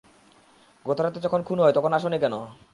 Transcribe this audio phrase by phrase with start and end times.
[0.85, 2.35] গতরাতে যখন খুন হয় তখন আসোনি কেন?